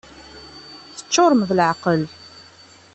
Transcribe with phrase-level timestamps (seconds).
[0.95, 2.01] Teččurem d leεqel!